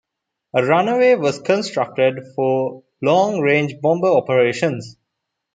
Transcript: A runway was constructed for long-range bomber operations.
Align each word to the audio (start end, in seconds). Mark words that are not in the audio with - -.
A 0.55 0.65
runway 0.65 1.13
was 1.13 1.37
constructed 1.37 2.25
for 2.35 2.81
long-range 3.03 3.79
bomber 3.83 4.07
operations. 4.09 4.97